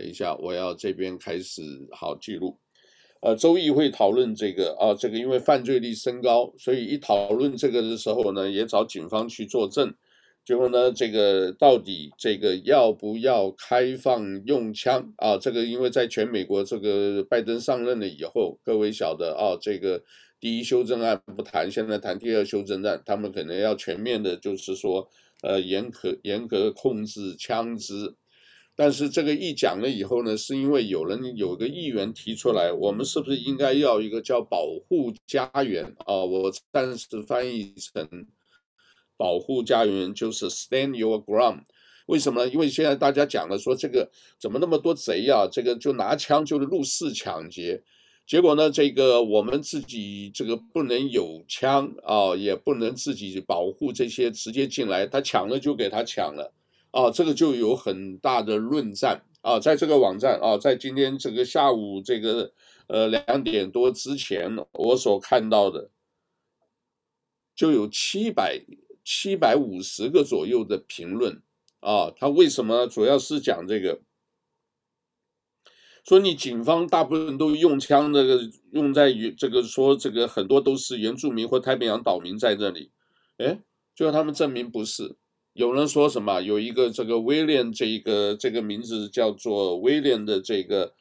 [0.00, 1.60] 等一下，我要这边开始
[1.92, 2.58] 好记录。
[3.20, 9.92] 呃，周议会讨论这个啊，这个因为犯罪率升高，所以一讨论这个的时候呢，也找警方去作证。
[10.42, 15.36] 结果呢，这个到底这个要不要开放用枪啊？
[15.36, 20.02] 这个因为在全美国，这个拜登上任了以后，各位晓得啊，这个
[20.40, 25.06] 第一修正案不谈，现在谈第二修正案，他们可能要全面的，就是说，
[25.42, 28.14] 呃，严格严格控制枪支。
[28.82, 36.24] 但是这个一讲了以后呢，是因为有人有个议员提出来，我们是不是应该要一个叫保护家园啊？
[36.24, 38.26] 我暂时翻译成
[39.18, 41.64] 保护家园就是 stand your ground。
[42.06, 42.50] 为什么呢？
[42.50, 44.10] 因为现在大家讲了说这个
[44.40, 45.46] 怎么那么多贼啊？
[45.46, 47.82] 这个就拿枪就是入室抢劫，
[48.26, 56.54] 结果呢，这个我们自己这个不能有枪啊，也不能自己保护这些直接进来，他抢了就给他抢了。
[56.90, 62.52] 啊，这个就有很大的论战啊，在这个网站啊，在今天这个下午这个
[62.88, 65.90] 呃两点多之前，我所看到的
[67.54, 68.60] 就有七百
[69.04, 71.42] 七百五十个左右的评论
[71.80, 72.10] 啊。
[72.16, 74.00] 他为什么主要是讲这个？
[76.02, 78.40] 说你警方大部分都用枪，这个
[78.72, 82.90] 用在于这个说这个很多都是原住民或太平洋岛民在这里，
[83.36, 83.60] 哎，
[83.94, 85.16] 就让他们证明不是。
[85.60, 86.40] 有人说什么？
[86.40, 90.94] 有一个这个威廉，这一个这个名字叫做威廉的这个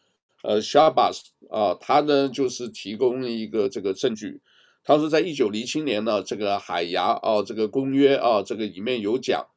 [0.44, 4.42] 呃，Shabas 啊，他呢就是提供了一个这个证据。
[4.84, 9.48] 他说，在一九零七年呢，这个海牙啊这个公约啊，这个里面有讲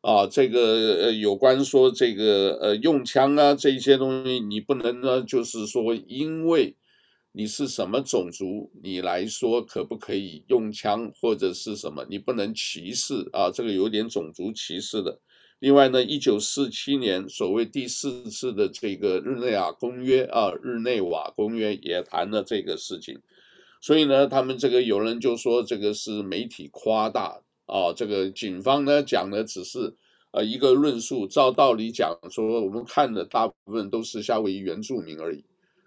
[0.00, 6.74] 啊，这个呃有关说这个呃用枪啊这一些东西，你不能呢就是说因为。
[7.38, 8.70] 你是什么种族？
[8.82, 12.02] 你来说可不可以用枪或者是什么？
[12.08, 15.20] 你不能歧视啊，这个有点种族歧视的。
[15.58, 23.20] 另外呢，一九四七年所谓第四次的这个日内瓦公约啊，日内瓦公约也谈了这个事情。
[23.82, 29.94] 所以呢，他们这个有人就说这个是媒体夸大啊，这个警方呢讲的只是
[30.30, 35.44] 呃一个论述，照道理讲说我们看的大部分都是夏威夷原住民而已。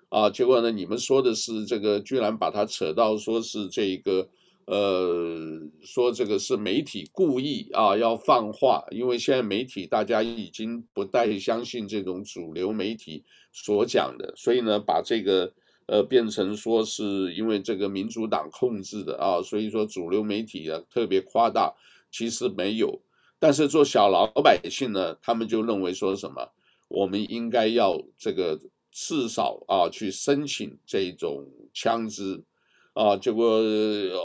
[0.10, 0.72] 啊，结果呢？
[0.72, 4.28] 你们说的是这个，居然把它扯到说是这个，
[4.66, 15.54] 呃，说这个是媒体故意啊要放话，因为现在媒体大家已经不太相信这种主流媒体所讲的，所以呢，把这个
[15.86, 21.72] 呃变成说是因为这个民主党控制的啊，所以说主流媒体啊特别夸大，
[22.12, 23.00] 其实没有。
[23.38, 26.50] 但是做小老百姓呢，他们就认为说什么，
[26.88, 28.60] 我们应该要这个。
[28.92, 32.44] 至少啊，去申请这种枪支
[32.94, 33.62] 啊，结果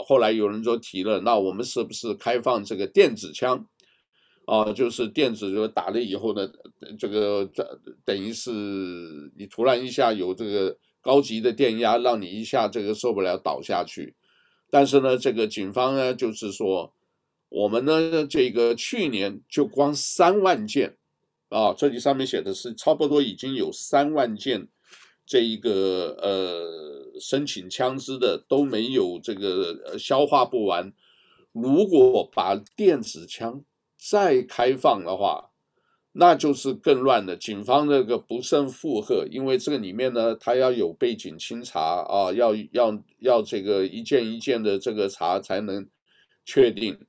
[0.05, 3.67] 后来有人就提了，那我们是不是开放这个电子枪
[4.45, 4.73] 啊？
[4.73, 6.49] 就是电子就打了以后呢，
[6.99, 8.51] 这个这等于是
[9.37, 14.15] 你突然一下有这个高级的电压，让你一下这个受不了倒下去。
[14.69, 16.91] 但是呢，这个警方呢，就是说
[17.49, 20.97] 我们呢，这个去年就光三万件。
[21.55, 24.67] 啊，这里上面写的是差不多已经有三万件，
[25.25, 30.91] 这一个呃申请枪支的都没有这个消化不完。
[31.53, 33.63] 如果把电子枪
[33.97, 35.51] 再开放的话，
[36.11, 37.37] 那就是更乱的。
[37.37, 45.87] 警方这个不胜负荷，因为这个里面呢，他要有背景清查啊，要要要这个一件一件的这个查才能
[46.43, 46.99] 确定。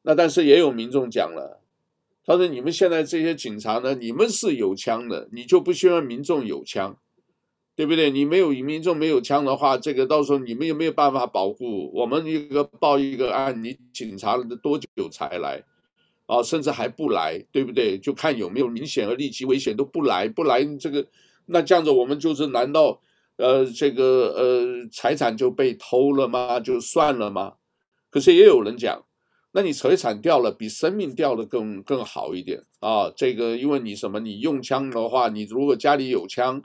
[0.00, 1.61] 那但是也有民众讲了。
[2.24, 6.96] 他说：“你们现在这些警察呢，你们是有枪的，你就不希望民众有枪，
[7.74, 8.10] 对不对？
[8.12, 11.90] 你没有民众没有枪的话，这个到时候你们有没有办法保护？
[11.92, 15.64] 我们一个报一个案，你警察多久才来？
[16.26, 17.98] 啊，甚至还不来，对不对？
[17.98, 21.04] 就看有没有明显和立即危险都不来，不来这个，
[21.46, 23.00] 那这样子我们就是难道
[23.36, 26.60] 呃这个呃财产就被偷了吗？
[26.60, 27.54] 就算了吗？
[28.10, 29.02] 可是也有人讲。”
[29.54, 33.12] 那你财产掉了，比生命掉的更更好一点啊！
[33.14, 34.18] 这个，因为你什么？
[34.18, 36.62] 你用枪的话，你如果家里有枪，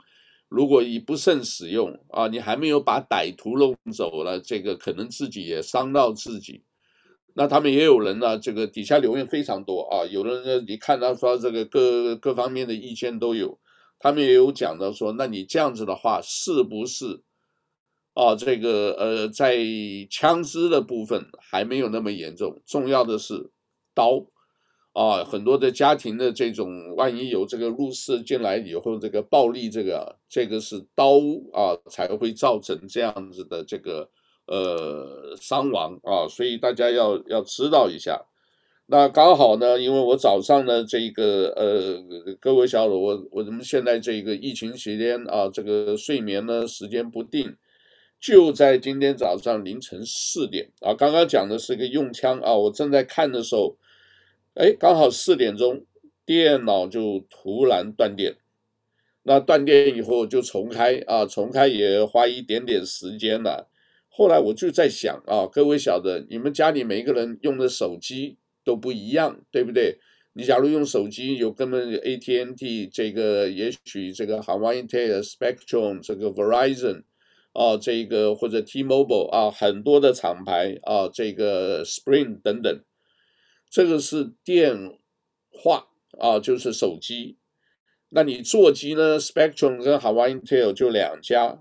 [0.48, 6.62] 如果你不慎使用啊，你还没有把歹徒弄走了，这个可能自己也伤到自己。
[7.34, 13.58] 那他们也有人呢，这个底下留言非常多啊，有的人呢，你看到说这个各各方面的意见都有，
[13.98, 17.20] 他们也有讲到说，那你这样子的话，是不是？
[18.18, 19.56] 啊，这个呃，在
[20.10, 23.48] 枪支的部分还没有那么严重，重要的是
[23.94, 24.26] 刀
[24.92, 31.12] 啊，很多的家庭的这种，万一有这个入室进来以后，这个暴力，这个这个是刀
[31.52, 34.10] 啊，才会造成这样子的这个
[34.48, 38.20] 呃伤亡啊，所以大家要要知道一下。
[38.86, 42.02] 那刚好呢，因为我早上呢，这个呃，
[42.40, 47.54] 各位小伙，我我们现在这个疫情期间啊，这个睡眠呢时间不定，
[48.20, 53.76] 就在今天早上凌晨四点啊，刚刚讲的是个用枪啊，我正在看的时候，
[54.54, 55.84] 哎，刚好四点钟，
[56.24, 58.36] 电脑就突然断电，
[59.22, 63.68] 那断电以后就重开啊，重开也花一点点时间了。
[64.08, 68.38] 后来我就在想啊，各位晓得，你们家里每一个人用的手机。
[68.64, 69.96] 都不一样，对不对？
[70.34, 77.04] 你假如用手机有根本 AT&T 这个，也许这个 Hawaiian Tel、Spectrum 这个 Verizon
[77.52, 82.80] 啊，这个或者 T-Mobile 啊，很多的厂牌啊，这个 Spring 等等，
[83.70, 84.98] 这个是电
[85.50, 87.38] 话啊，就是手机。
[88.10, 91.58] 那你座机呢？Spectrum 跟 Hawaiian Tel 就两家。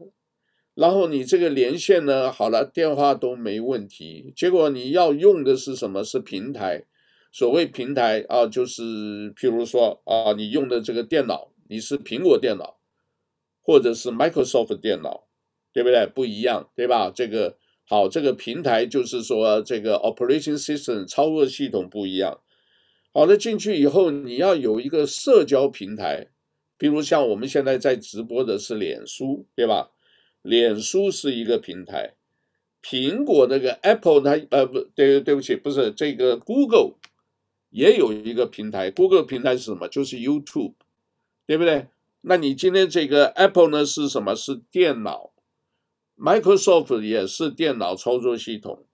[0.75, 4.31] 然后你这个连线呢，好了，电话都没问题。
[4.35, 6.03] 结果你要用的是什么？
[6.03, 6.85] 是平台。
[7.31, 12.79] 所谓平台啊，就是譬如说啊，你用的这个电脑，你是苹果电脑，
[13.61, 15.26] 或者是 Microsoft 电脑，
[15.77, 16.07] 对不对？
[16.07, 17.11] 不一样，对吧？
[17.13, 22.39] 这个好，这个平台就是说这个 Operation System 操作系统不一样。
[23.13, 26.29] 好的，进去以后你要有一个社交平台，
[26.79, 29.91] 比如像我们现在在直播的是脸书，对吧？
[30.41, 32.15] 脸书是一个平台，
[32.81, 36.95] 苹果那个 Apple 它呃不对，对不起，不是这个 Google。
[37.69, 39.87] 也有一个平台，Google 平台是什么？
[39.87, 40.73] 就是 YouTube，
[41.45, 41.85] 对不对？
[42.21, 44.33] 那你今天这个 Apple 呢是什么？
[44.35, 45.33] 是电脑
[46.17, 48.85] ，Microsoft 也是电脑操作系统。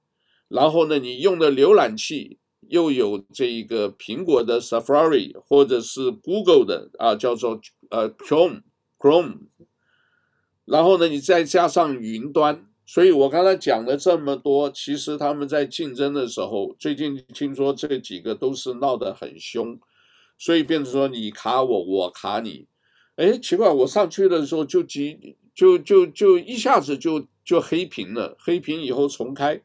[0.48, 2.38] 然后呢，你用的浏览器
[2.68, 7.60] 又有这一个苹果的 Safari 或者是 Google 的啊，叫做
[7.90, 8.62] 呃 Chrome
[9.00, 9.48] Chrome。
[10.66, 12.68] 然后呢，你再加上云端。
[12.86, 19.80] 所以我刚才讲了这么多，其实他们在竞争的时候，最近听说这几个都是闹得很凶，
[20.38, 22.68] 所以变成说你卡我，我卡你。
[23.16, 29.61] 哎，奇怪，我上去的时候就急，就就就一下子就就黑屏了，黑屏以后重开。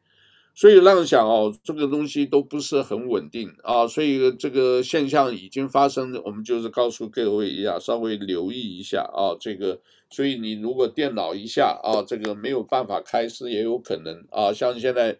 [0.55, 15.17] 所以让人想哦，这个东西都不是很稳定啊，所以这个现象已经发生，我们就是告诉各位一下，稍微留意一下啊，这个，所以你如果电脑一下啊，这个没有办法开是也有可能啊，像现在，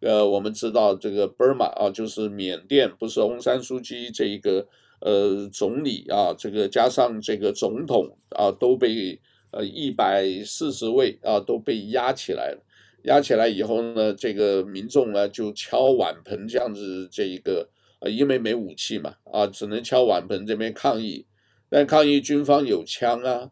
[0.00, 4.66] 呃，我们知道这个 Burma 啊，就是缅甸，不是翁山书记这一个
[5.00, 9.20] 呃总理啊，这个加上这个总统啊，都被
[9.50, 12.64] 呃一百四十位啊都被压起来了。
[13.04, 17.66] 压起来以后呢，这个民众呢就敲碗盆这样子，这一个
[18.00, 21.24] 呃，因为没武器嘛，啊，只能敲碗盆这边抗议，
[21.70, 23.50] 但抗议军方有枪啊，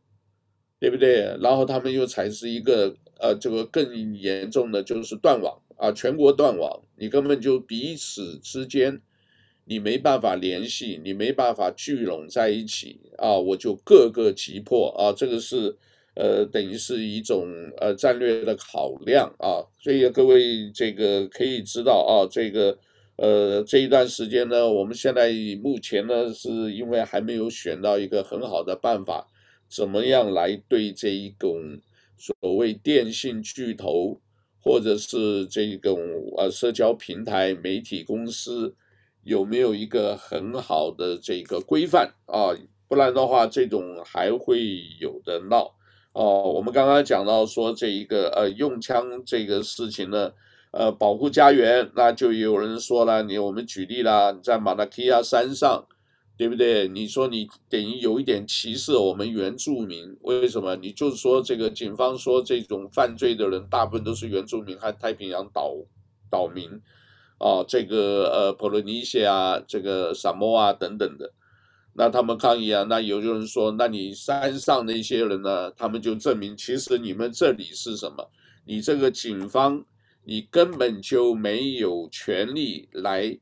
[0.81, 1.37] 对不对？
[1.41, 9.01] 然后他们又采取一个呃，这个更严重的就是断网啊，全国断网，你根本就彼此之间
[9.67, 15.77] 你没办法联系，你没办法聚拢在一起啊，我就各个击破啊，这个是。
[16.19, 17.47] 呃，等于是一种
[17.77, 22.79] 呃战略的考量啊，所以各位这个可以知道啊，这个
[23.17, 25.31] 呃这一段时间呢，我们现在
[25.63, 29.29] 目前呢是因为还没有选到一个很好的办法，
[29.69, 31.79] 怎么样来对这一种
[32.17, 34.19] 所谓电信巨头
[34.59, 36.01] 或者是这种
[36.39, 38.75] 呃社交平台媒体公司
[39.27, 42.55] 有没有一个很好的这个规范啊？
[42.87, 45.75] 不然的话，这种还会有的闹。
[46.13, 50.31] 哦，我们刚刚讲到说这一个呃用枪这个事情呢，
[50.71, 55.85] 呃保护家园，那就有人说了，你我们举例啦，在马那基亚山上，
[56.39, 56.87] 对不对？
[56.87, 60.77] 你说你等于有一点歧视我们原住民，为什么？
[60.77, 65.75] 你就是说这个警方说这种犯罪的人大部分都是原住民和太平洋岛
[66.31, 66.71] 岛民，
[67.39, 71.33] 啊，这个呃普罗尼西亚、这个萨摩啊等等的。
[71.95, 75.71] 那他们抗议啊，那有人说，那你山上那些人呢？
[75.71, 78.31] 他们就证明，其实你们这里是什么？
[78.67, 79.83] 你这个警方，
[80.25, 83.39] 你根本就没有权利来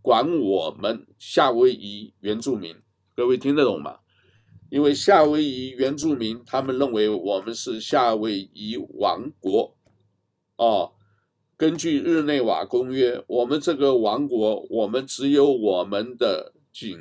[0.00, 2.74] 管我们夏威夷原住民。
[3.14, 3.98] 各位听得懂吗？
[4.70, 9.76] 因为夏威夷原住民，他们认为我们是夏威夷王国。
[10.56, 10.92] 哦，
[11.60, 16.98] 根据日内瓦公约，我们这个王国，我们只有我们的警。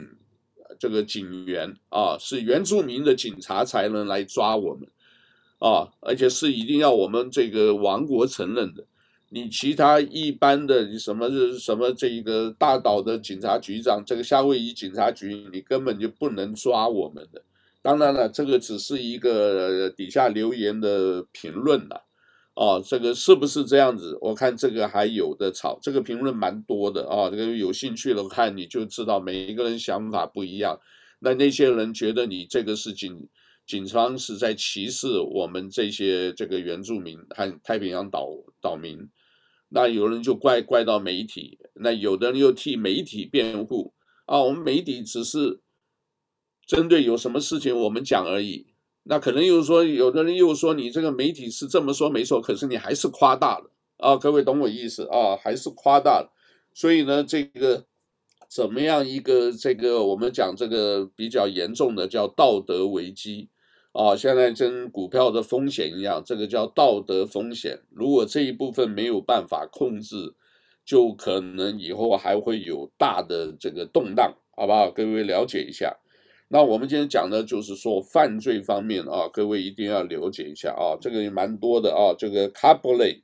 [0.77, 4.87] 这个警员啊，是原住民的警察才能来抓我们，
[5.59, 8.85] 啊，而且是一定要我们这个王国承认的。
[9.29, 17.41] 你其他一般的你什么是什么这一个大岛的警察局长，这个夏威夷警察局，你根本就不能抓我们的。
[17.81, 22.05] 当然了，这个只是一个底下留言的评论了，
[22.59, 24.17] 哦，这个是不是这样子？
[24.19, 27.29] 我看这个还有的吵，这个评论蛮多的啊。
[27.29, 30.77] 这个有兴趣的看你就知道，每一个人想法不一样。
[31.19, 33.29] 那那些人觉得你这个是警
[33.65, 38.27] 警方是在歧视我们这些这个原住民和太平洋岛
[38.59, 39.07] 岛民，
[39.69, 43.93] 那有人就怪怪到媒体，那有的人又替媒体辩护
[44.25, 44.41] 啊。
[44.41, 45.61] 我们媒体只是
[46.67, 48.68] 针对有什么事情我们讲而已。
[49.11, 54.15] 那可能又说，有的人又说你这个媒体是这么说没错，可是你还是夸大了啊！
[54.15, 55.35] 各位懂我意思啊？
[55.35, 56.31] 还是夸大了。
[56.75, 57.85] 所以呢，这个
[58.47, 63.49] 怎么样一个这个我们讲这个比较严重的叫道德危机
[63.93, 64.15] 啊？
[64.15, 67.79] 现在跟股票的风险一样，这个叫道德风险。
[67.89, 70.35] 如果这一部分没有办法控制，
[70.85, 74.91] 就可能以后还会有大的这个动荡，好不好？
[74.91, 75.97] 各位了解一下。
[76.51, 82.09] 那我们今天讲的就是说犯罪方面啊，各位一定要了解一下啊，这个也蛮多的啊。
[82.17, 83.21] 这个 Capole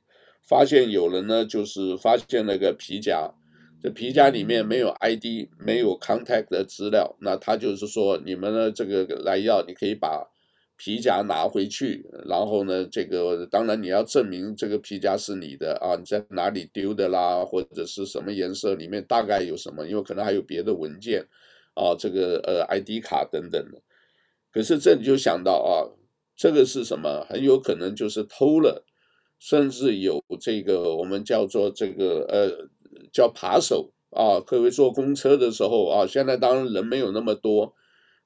[0.48, 3.28] 发现有人呢，就是发现那个皮夹，
[3.82, 10.24] 这皮夹里面没有 ID，没有 contact 的资料，那他就是说你们呢这个来要，你可以把
[10.76, 21.26] 皮夹拿回去，然后呢这个当然你要证明这个皮夹是你的啊，你在哪里丢的啦，或者是什么颜色，里面大概有什么，因为可能还有别的文件。
[21.76, 23.80] 啊，这个呃，ID 卡等等的，
[24.50, 25.92] 可是这你就想到啊，
[26.34, 27.24] 这个是什么？
[27.28, 28.84] 很有可能就是偷了，
[29.38, 32.68] 甚至有这个我们叫做这个呃
[33.12, 34.40] 叫扒手啊。
[34.40, 37.74] 各位坐公车的时候啊，现在当然人没有那么多，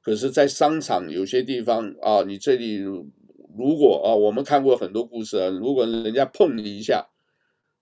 [0.00, 7.09] 可是，在商场有些地方啊，你这里如果啊，我们看过很多故事啊，如果人家碰你一下。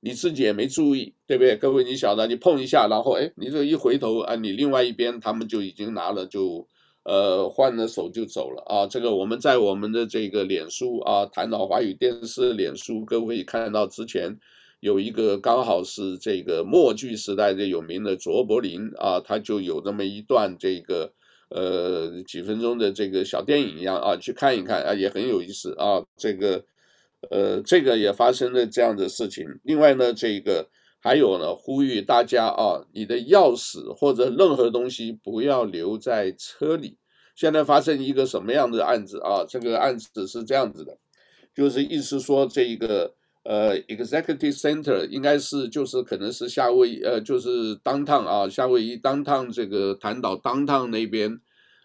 [0.01, 1.57] 你自己也没注意，对不对？
[1.57, 6.69] 各位，你晓得，你碰一下，然后哎，你这一回头啊，你另外一边他们就已经拿了，就
[7.03, 8.87] 呃换了手就走了啊。
[8.87, 14.39] 这个我们在我们的这个脸书啊，谈到华语电视脸书，各位看到之前
[14.79, 21.13] 有一个刚好是这个默剧时代的有名的卓别林啊，他就有这么一段这个
[21.49, 26.65] 呃几分钟的这个小电影一样啊，去看一看啊，也很有意思啊，这个。
[27.31, 29.45] 呃，这个也发生了这样的事情。
[29.65, 30.69] 另外呢，这个
[31.01, 36.97] 还有呢，呼吁大家啊，你的钥匙或者任何东西不要留在车里。
[37.35, 39.45] 现在发生一个什么样的案子啊？
[39.49, 40.99] 这个案子是这样子的，
[41.55, 51.41] 就是意思说这一个呃，Executive Center 应该是就是可能是夏威夷呃，就是 Downtown 啊，夏威夷 Downtown 这个弹岛 Downtown 那边，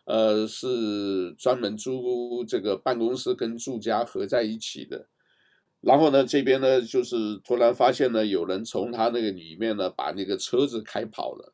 [0.06, 5.08] 呃，是专门租这个办公室跟住家合在一起的。
[5.84, 11.54] 然后呢，这边呢，就是突然发现呢，有人从他那个里面呢，把那个车子开跑了，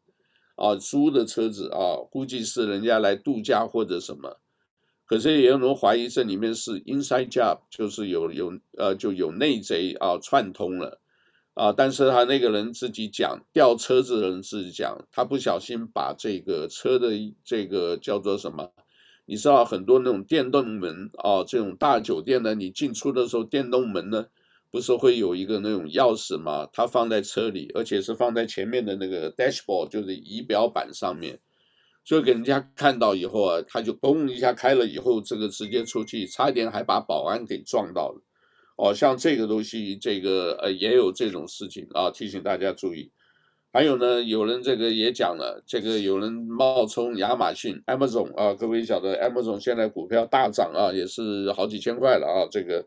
[0.55, 4.39] 啊，租的车子啊，估计是人家来度假或者什么。
[5.07, 11.01] 可是也有人怀疑这里面是 inside job，就是有有呃就有内贼啊串通了，
[11.55, 18.71] 啊，但是他那个人自己讲，调车子的人自己讲，他不小心把这个车的这个叫做什么？
[19.29, 24.25] 你知道很多那种电动门啊，这种大酒店呢，你进出的时候，电动门呢，
[24.71, 26.67] 不是会有一个那种钥匙吗？
[26.73, 31.39] 它放在车里，而且是放在前面的那个 dashboard，就是仪表板上面，
[32.03, 38.23] 所以给人家看到以后啊，他就嘣一下开了以后，这个直接出去，差一点还把保安给撞到了。
[38.77, 43.11] 哦，像这个东西，这个呃也有这种事情啊，提醒大家注意。
[43.71, 52.49] 还有呢，有人这个也讲了，这个有人冒充亚马逊 Amazon 啊，各位晓得 Amazon 现在股票大涨啊，也是好几千块了啊。
[52.49, 52.83] 这个，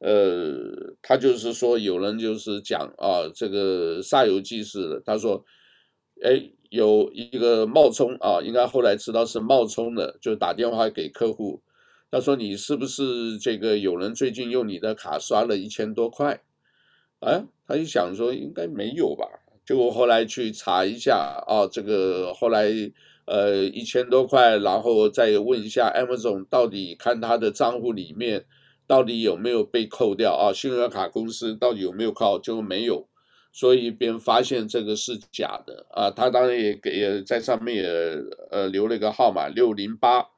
[0.00, 5.44] 呃，他就是说有人就是讲啊，这个煞有介事的，他说，
[6.20, 11.62] 哎，有一个冒充啊，应该后来知道是冒充的，就打电话给客户，
[12.10, 16.40] 他说你是不是这个有人最近用你的卡刷了一千多块？
[17.20, 19.24] 哎，他一想说应该没有吧。
[19.66, 22.68] 结果后来去查一下啊，这个后来
[23.24, 28.46] 呃一千多块，然后再问一下 Amazon 到底看他的账户里面
[28.86, 30.52] 到底有没有被扣掉啊？
[30.52, 32.38] 信用卡公司到底有没有扣？
[32.38, 33.08] 就没有，
[33.52, 36.12] 所以便发现这个是假的啊。
[36.12, 37.84] 他当然也给也在上面也
[38.52, 40.28] 呃留了一个号码六零八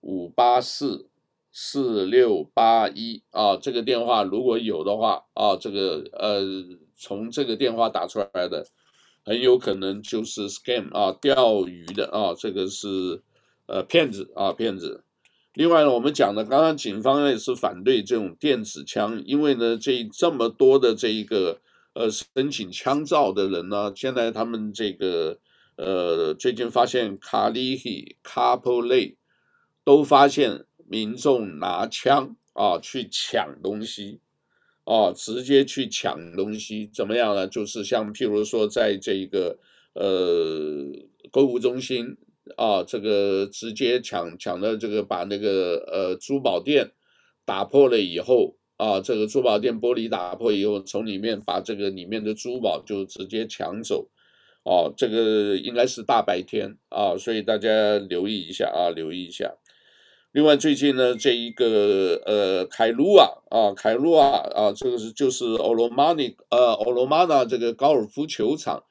[0.00, 1.08] 五八四
[1.52, 6.42] 四六八一啊，这个电话如果有的话啊，这个呃。
[6.96, 8.66] 从这个电话打出来的，
[9.24, 13.22] 很有可能就是 scam 啊，钓鱼的啊，这个是
[13.66, 15.04] 呃骗子啊，骗子。
[15.54, 21.60] 另外呢，我们讲的刚刚警方也是反对这种电子枪，因为呢，这这么多的这一个
[21.94, 25.38] 呃申请枪照的人呢，现在他们这个
[25.76, 29.16] 呃最近发现卡里希、卡普雷
[29.82, 34.20] 都发现民众拿枪啊去抢东西。
[34.86, 37.48] 啊，直接去抢东西，怎么样呢？
[37.48, 39.58] 就是像譬如说，在这个
[39.94, 40.86] 呃
[41.32, 42.16] 购物中心
[42.56, 46.92] 啊，这个直接抢抢的这个把那个呃珠宝店
[47.44, 54.08] 打破了以后啊，这个珠宝店玻璃打破以后，从里面把这个里面的珠宝就直接抢走，
[54.62, 59.52] 哦、这个应该是大白天啊，所以大家留意一下啊，留意一下。
[60.36, 64.22] 另外，最近呢，这一个呃，凯鲁亚啊，凯鲁亚
[64.54, 68.84] 啊，这个是就是欧罗马尼呃，欧罗马纳这个高尔夫球场，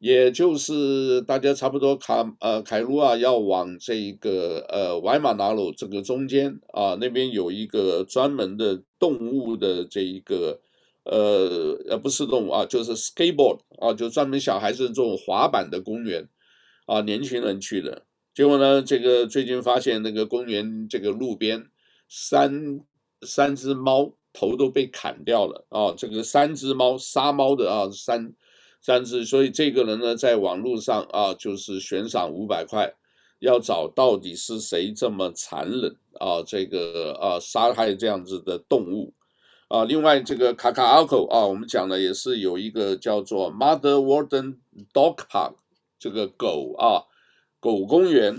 [0.00, 10.58] 也就是大家差不多卡呃，凯鲁亚要往这一个呃，歪马纳鲁这个中间啊，那边有一个专门的动物的这一个
[11.04, 16.28] 呃呃，不是动物啊，就是 skateboard 啊，就专门小孩子这种滑板的公园
[16.86, 18.02] 啊，年轻人去的。
[18.38, 21.66] 结果呢，这个最近发现那个公园这个路边
[22.08, 22.78] 三
[23.22, 25.92] 三只猫头都被砍掉了啊！
[25.98, 28.32] 这个三只猫杀猫的啊，三
[28.80, 32.94] 三只，所以这个人呢，在网络上啊，就是悬赏五百块，
[33.40, 36.40] 要找到底是谁这么残忍啊？
[36.46, 39.12] 这个啊，杀害这样子的动物
[39.66, 39.84] 啊！
[39.84, 44.58] 另外，这个卡卡阿口啊，我们讲的也是有一个叫做 Mother Warden
[44.92, 45.54] Dog Park
[45.98, 47.02] 这个狗啊。
[47.60, 48.36] 狗公园，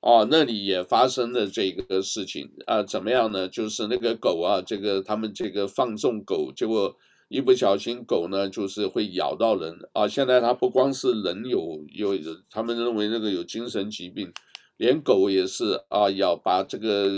[0.00, 3.48] 啊，那里也发生了这个事情啊，怎么样呢？
[3.48, 6.94] 就是那个狗啊，这个他们这个放纵狗，结果
[7.28, 10.06] 一不小心狗呢，就是会咬到人啊。
[10.06, 12.14] 现在它不光是人有有，
[12.48, 14.32] 他们认为那个有精神疾病，
[14.76, 17.08] 连狗也是啊，咬把这个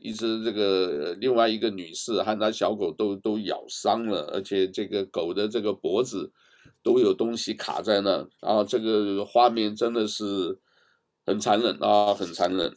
[0.00, 6.30] 一只这个另外一个女士和她小狗都都咬伤了，而且这个狗的这个脖子。
[6.82, 10.58] 都有东西卡在那，啊，这个画面真的是
[11.26, 12.76] 很残忍啊，很残忍。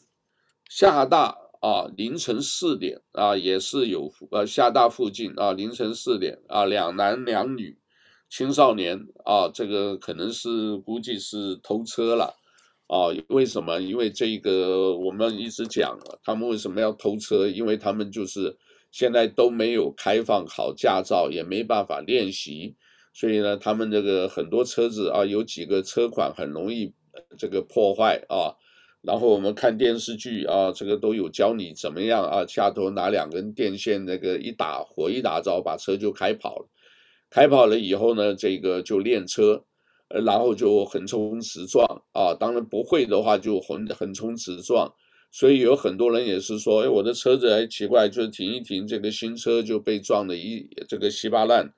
[0.70, 7.78] 厦大啊，凌晨四点啊，也是有呃厦大附近啊，凌晨四点啊，两男两女
[8.30, 12.34] 青少年啊，这个可能是估计是偷车了
[12.88, 13.08] 啊。
[13.30, 13.80] 为什么？
[13.80, 17.48] 因为这个我们一直讲，他们为什么要偷车？
[17.48, 18.58] 因为他们就是
[18.92, 22.76] 现在都没有开放考驾照，也没办法练习。
[23.14, 26.92] 所以呢，他们这个很多车子啊，有几个车款很容易
[27.38, 28.58] 这个破坏啊。
[29.04, 36.70] 然后我们看电视剧啊，这个都有教你怎么样啊，下头拿两根电线那个一打火一打着，把车就开跑了。
[37.30, 39.66] 开跑了以后呢，这个就练车，
[40.08, 42.34] 然后就横冲直撞啊。
[42.34, 44.92] 当然不会的话就横横冲直撞。
[45.32, 51.74] 所以有很多人也是说，哎，我的车子还奇怪，就是停一停，这个新车就被撞得一这个稀巴烂。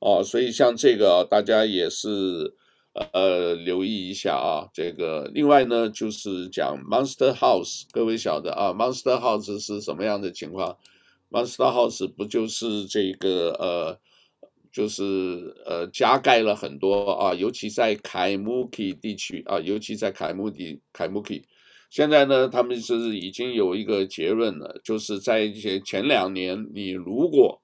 [0.00, 2.54] 哦，所以像这个大家也是
[2.94, 4.68] 呃留意一下啊。
[4.72, 10.76] 这个另外呢，就是讲 Monster House，各位晓得啊，Monster House 是什么样的情况
[11.30, 13.98] ？Monster House 不就是这个呃，
[14.72, 21.44] 就是呃加盖了很多啊，尤其在凯穆基地区啊，尤其在凯穆地凯穆基，
[21.90, 27.60] 现在呢，他们是已经有一个结论了，就是在前前两年，你如果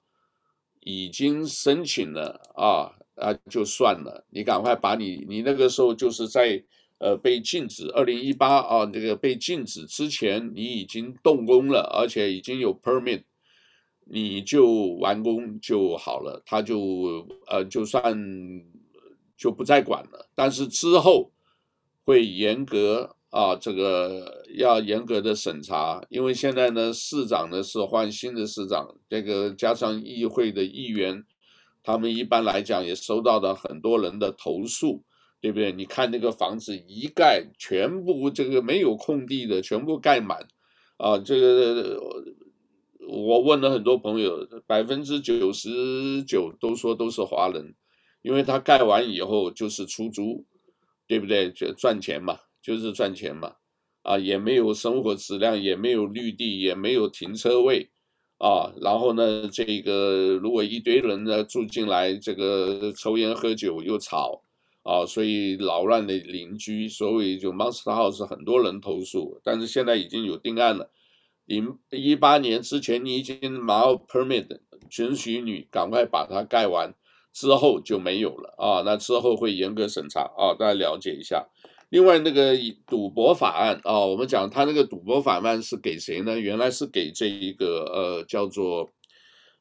[0.85, 6.63] 已经申请了啊啊，就算了，你赶快把你你那个时候就是在
[6.99, 13.23] 呃被禁止，二零一八啊这个被禁止之前，你已经动工了，而且已经有 permit，
[14.05, 18.15] 你就完工就好了，他就呃就算
[19.35, 21.31] 就不再管了，但是之后
[22.03, 23.14] 会严格。
[23.35, 31.21] 啊，这个要严格的审查，因为现在呢，市长呢是换新的市长，这个加上议会的议员，
[31.83, 35.03] 他们一般来讲也收到了很多人的投诉，
[35.41, 35.73] 对不对？
[35.73, 40.47] 你看那个房子一盖，全部这个没有空地的，全部盖满，
[40.95, 41.99] 啊，这个
[43.05, 47.75] 我问了很多朋友，百分之九十九都说都是华人，
[48.21, 50.45] 因为他盖完以后就是出租，
[51.05, 51.51] 对不对？
[51.51, 52.39] 就赚钱嘛。
[52.65, 53.57] 就是赚钱嘛，
[54.01, 57.91] 啊，也没有生活质量，也没有绿地，也没有停车位，
[58.39, 64.41] 啊，然后呢，这个如果一堆人呢住进来，这个抽烟喝酒又吵，
[64.81, 70.89] 啊，所以扰乱的邻居，所以就 Monster House 很多人投诉，但是现在已经有定案了，
[71.45, 74.47] 零一八年之前你已经拿 permit，
[74.89, 76.95] 准许你赶快把它盖完，
[77.31, 81.47] 之后就没有了，啊，那之后会严格审查，啊，大家了解一下。
[81.95, 82.53] 另外那个
[82.85, 86.37] 赌博法案啊，我们讲他那个赌博法案是给谁呢？
[86.37, 88.89] 原来是给这一个呃叫做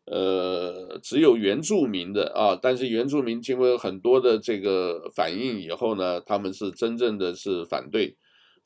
[0.07, 8.17] 呃只有原住民的啊，但是原住民经过很多的这个反应以后呢，他们是真正的是反对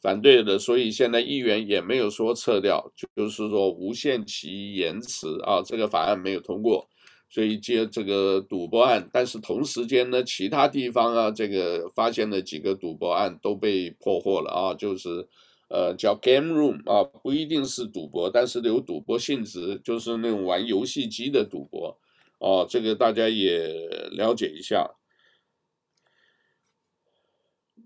[0.00, 6.88] 反对的，所以现在议员也没有说撤掉，就是说无限期延迟啊，这个法案没有通过。
[7.28, 15.28] 所以接这个赌博案，但是同时间呢，其他地方啊，这个发现了几个赌博案都被破获了啊，就是
[15.68, 21.98] 呃叫 game room 啊，不一定是赌博，但是有赌博性质，就是那种玩游戏机的赌博
[22.38, 23.68] 哦，这个大家也
[24.12, 24.97] 了解一下。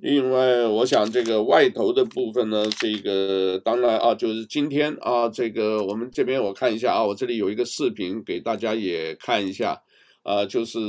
[0.03, 9.81] 另外，我想这个外头的部分呢，这个当然啊，就是今天啊，这个我们这边我看一下啊，我这里有一个视频给大家也看一下，
[10.25, 10.81] 啊，就是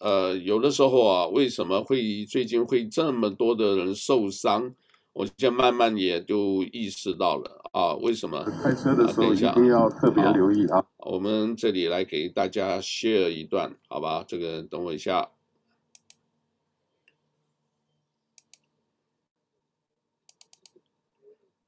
[0.00, 4.74] 呃，有的时候啊，为什么会最近会这么多的人受伤？
[5.12, 8.44] 我现在慢慢也就意识到了啊，为什么？
[8.60, 10.84] 开车的时候一定要特别留意啊。
[10.98, 14.24] 我们这里来给大家 share 一段，好吧？
[14.26, 15.28] 这个等我一下。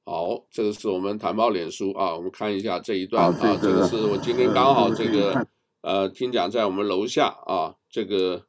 [0.04, 5.46] 好，这个是我们谈报脸书啊，我们看一下这一段啊，啊，这个是我今天刚好这个
[5.82, 8.42] 呃听讲在我们楼下啊，这个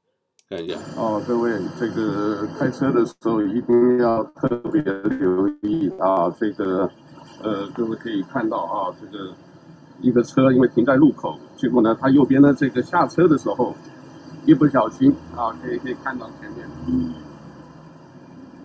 [0.50, 0.76] 看一下。
[0.98, 6.90] 哦，各位，这个开车的时候一定要特别留意啊，这个
[7.44, 9.32] 呃各位可以看到啊，这个
[10.02, 13.76] 一个车因为停在路口，结果呢，他右边的这个下车的时候
[14.48, 16.68] 一不小心啊，可以可以看到前面。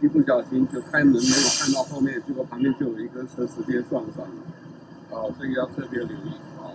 [0.00, 6.70] 一不小心就开门没有看到后面，结果旁边就有一个车直接撞上了，啊，这个要特别留意啊。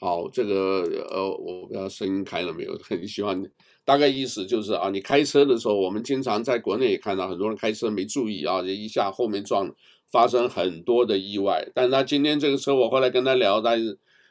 [0.00, 3.44] 好，这个呃，我不知道声音开了没有，很希望
[3.84, 9.70] 大概意思就是啊，你开车的时候，我们经常在国内也看到很多人开车没注意啊，一下后面撞，
[10.10, 11.70] 发生很多的意外。
[11.74, 13.72] 但是他今天这个车，我后来跟他聊，他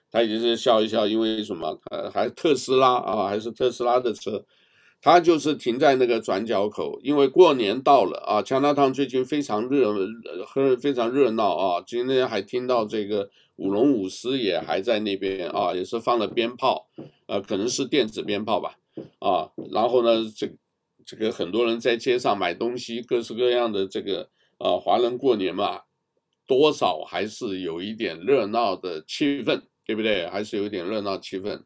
[0.10, 1.80] 他也是笑一笑，因为什么？
[1.92, 4.44] 呃，还特斯拉啊，还是特斯拉的车。
[5.02, 9.92] 他就是停在那个转角口，因为过年到了啊加拿大最近非常热，
[10.48, 11.84] 很非常热闹啊。
[11.86, 16.88] 今天还听到这个舞龙舞狮也还在那边啊，也是放了鞭炮，
[17.26, 18.76] 呃，可能是电子鞭炮吧，
[19.18, 20.48] 啊，然后呢，这
[21.04, 25.82] 这个很多人在街上买东西，各式各样的这个啊，华人过年嘛，
[26.46, 30.28] 多少还是有一点热闹的气氛，对不对？
[30.28, 31.64] 还是有一点热闹气氛。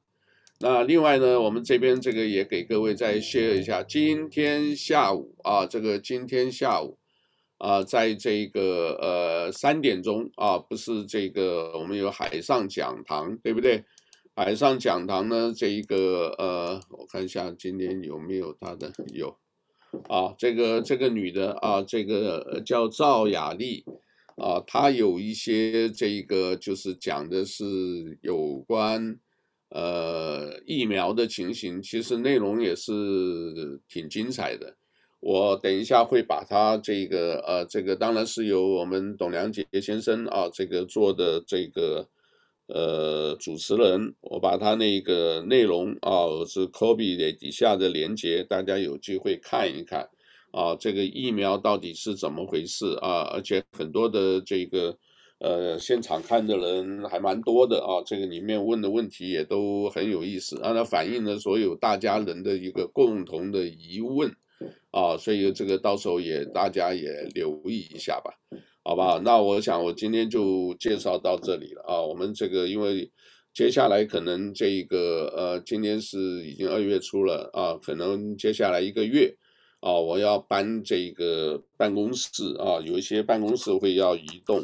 [0.59, 6.97] 那另外呢，我们这边这个也给各位再宣一下，今天下午啊，这个今天下午
[7.57, 13.83] 啊，在这个呃三点钟啊，不是这个我们有海上讲堂，对不对？
[14.33, 19.37] 海上讲堂呢，这一个呃，我看一下今天有没有他的有
[20.07, 23.83] 啊，这个这个女的啊，这个叫赵雅丽
[24.37, 29.19] 啊，她有一些这个就是讲的是有关。
[29.75, 32.91] 呃，疫苗的情形其实内容也是
[33.89, 34.77] 挺精彩的。
[35.19, 42.07] 我等一下会把它这个呃，这个当然是由我们董良杰先生啊，这个做的这个
[42.67, 50.07] 呃主持人，我把他那个内容啊是 copy 的底下的连接，大家有机会看一看
[50.51, 53.27] 啊，这个疫苗到底是怎么回事啊？
[53.33, 54.97] 而且很多的这个。
[55.39, 64.33] 呃，现场看的人还蛮多的啊，这个里面问的问题也都很有意思，让它反映了所有大家人的一个共同的疑问
[64.91, 68.33] 啊，所以这个到时候也大家也留意一下吧，
[68.81, 69.21] 好吧？
[69.25, 73.11] 那我想我今天就介绍到这里了啊，我们这个因为
[73.53, 79.35] 接下来可能这一个呃，今天是已经二月初了啊，可能接下来一个月
[79.81, 84.63] 啊，我要搬这个办公室啊，有一些办公室会要移动。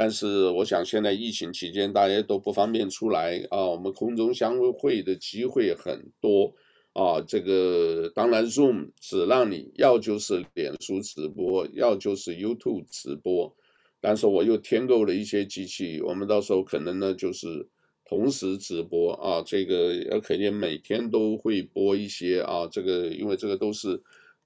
[0.00, 6.54] 但是我想，现在疫情期间大家都不方便出来啊，我们空中相会的机会很多
[6.92, 7.20] 啊。
[7.26, 13.52] 这个当然，Zoom 只让你要就是脸书直播，要就是 YouTube 直播。
[14.00, 17.68] 但是我又添购了一些机器，我们到时候可能呢就是
[18.04, 19.42] 同时直播啊。
[19.44, 22.68] 这个要肯定每天都会播一些啊。
[22.70, 24.00] 这个因为这个都是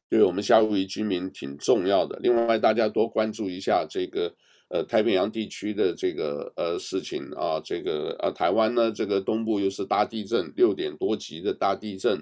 [0.08, 2.18] 对我们夏威夷居民挺重要的。
[2.22, 4.34] 另外，大家多关注一下这个。
[4.72, 12.16] 呃，太平洋地区的这个呃事情啊，这个呃台湾呢，这个东部又是大地震，六点多级的大地震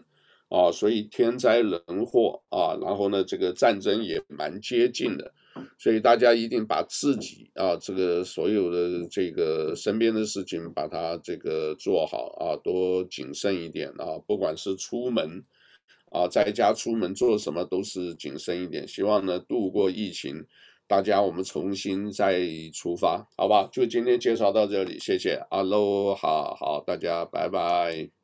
[0.48, 5.32] 啊，所以天灾人祸啊，然后呢，这个战争也蛮接近的，
[5.78, 15.44] 所以大家一定把自己啊，这个所有的这个身边的事情，把它这个做好啊，多谨慎一点啊，不管是出门
[16.10, 20.44] 啊，在家出门做什么都是谨慎一点，希望呢度过疫情。
[20.90, 22.40] 大家，我们重新再
[22.74, 23.68] 出发，好吧？
[23.70, 25.40] 就今天介绍到这里，谢谢。
[25.48, 28.19] 哈喽，好好，大家拜拜。